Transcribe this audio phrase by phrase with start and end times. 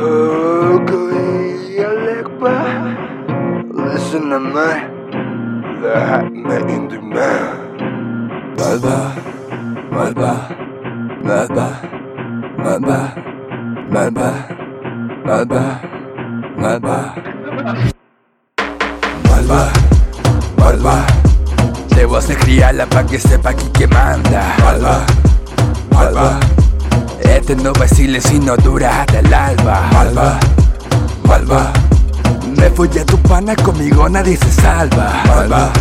[0.00, 2.56] Okay, Alekba.
[3.68, 4.70] Listen to me.
[5.82, 8.56] Let me in the man.
[8.56, 9.12] Malva,
[9.92, 10.32] Malva,
[11.20, 11.68] Malva,
[12.56, 12.98] Malva,
[13.90, 14.30] Malva,
[15.26, 15.66] Malva,
[16.56, 17.14] Malva,
[19.28, 19.72] Malva,
[20.56, 20.96] Malva.
[21.94, 24.56] Debo hacer criarla pa' que sepa aquí que manda.
[24.64, 25.04] Malva,
[25.92, 26.59] Malva.
[27.20, 29.88] Este no vacile si no dura hasta el alba.
[29.92, 30.40] Malva,
[31.24, 31.72] Malva.
[32.56, 35.22] Me fui a tu pana, conmigo nadie se salva.
[35.26, 35.72] Malva,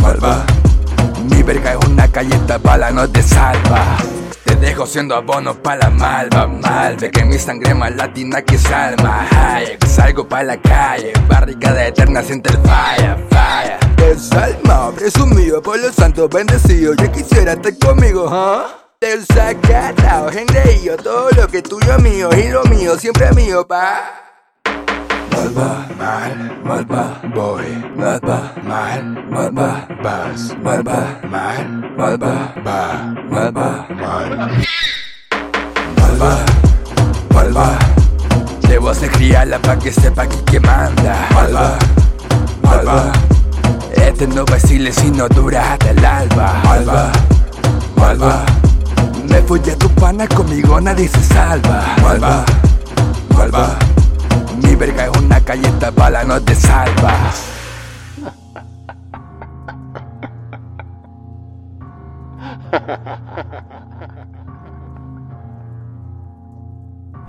[0.00, 0.44] Malva.
[1.30, 3.96] Mi verga es una galleta bala, no te salva.
[4.44, 6.96] Te dejo siendo abono pa' la malva, mal.
[6.96, 9.26] Ve que mi sangre más latina que salma.
[9.30, 14.10] Ay, salgo pa' la calle, barricada eterna, siente el fire, fire.
[14.10, 16.96] Es alma, presumido por los santos bendecidos.
[16.96, 18.79] Yo quisiera estar conmigo, ¿ah?
[19.02, 23.34] Del sacatao, engreído, todo lo que es tuyo es mío, y lo mío siempre es
[23.34, 23.98] mío, pa.
[25.32, 27.64] Malva, mal, malva, boy,
[27.96, 34.50] malva, mal, malva, Buzz, malva, mal, malva, ba, malva, mal.
[35.96, 36.44] malva,
[37.32, 37.78] malva.
[38.68, 41.26] Debo hacer criarla pa' que sepa aquí que manda.
[41.32, 41.78] Malva,
[42.62, 43.12] malva.
[43.94, 46.60] Este no vacile si no dura hasta el alba.
[46.64, 47.12] Malva,
[47.96, 48.59] malva.
[49.30, 51.96] Me fui a tu pana, conmigo nadie se salva.
[52.02, 52.44] Malva,
[53.34, 53.78] malva.
[54.62, 57.32] Mi verga es una galleta bala, no te salva.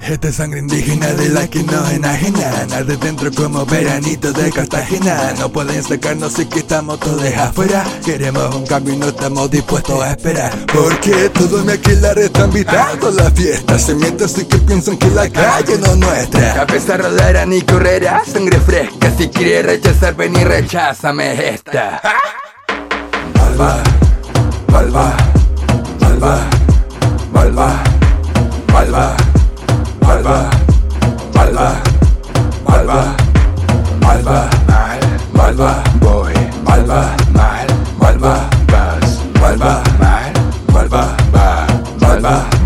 [0.01, 5.33] Esta sangre indígena de la que nos enajenan de dentro como veranito de Cartagena.
[5.39, 7.83] No pueden sacarnos si que estamos todos afuera.
[8.03, 10.51] Queremos un cambio y no estamos dispuestos a esperar.
[10.73, 13.77] Porque todos mi aquelarre están invitados a la fiesta.
[13.77, 16.53] Se mienten así que piensan que la calle no es nuestra.
[16.55, 19.11] Cabeza rodera ni correrá sangre fresca.
[19.15, 22.01] Si quieres rechazar ven y recházame esta.
[23.35, 23.83] Malva,
[24.67, 25.17] malva,
[25.99, 26.49] malva,
[32.91, 33.15] Malva,
[34.01, 34.99] Malva, Mal,
[35.33, 36.33] Malva, boy,
[36.65, 40.33] Malva, mal, Malva, buzz, Malva, mal,
[40.73, 41.67] Malva, ba,
[42.01, 42.60] Malva,